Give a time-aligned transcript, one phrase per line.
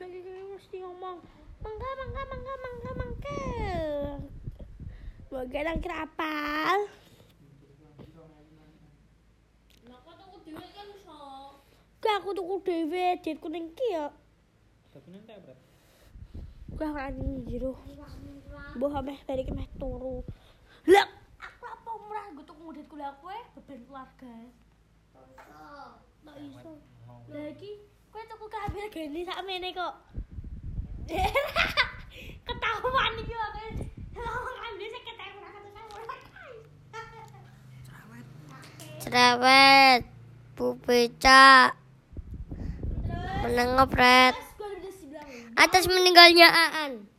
[0.00, 1.20] mesti ngomong
[1.60, 3.40] mangga mangga mangga mangga mangga.
[5.28, 6.78] Semoga nang kira apal?
[9.84, 11.20] Lah kok tuku dhewe kan iso.
[12.00, 14.08] Gak aku tuku dhewe duitku ning ki ya
[14.96, 15.52] Tapi nanti apa?
[16.80, 17.76] Gak kan ini jero
[18.80, 20.24] Mbah ameh balik meh turu.
[20.88, 21.08] Lah!
[21.44, 24.34] Aku apa murah gue tuku duitku lah kowe beban keluarga.
[26.24, 26.72] Tak iso.
[27.28, 29.94] Lah iki Kowe tuku kamera gini sak mene kok.
[32.46, 33.60] Ketahuan iki aku.
[39.00, 40.06] Cerewet,
[40.54, 41.74] pupica,
[43.42, 44.36] menengok red,
[45.58, 47.09] atas meninggalnya Aan.